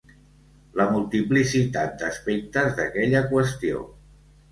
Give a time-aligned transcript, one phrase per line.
[0.79, 3.83] La multiplicitat d'aspectes d'aquella qüestió.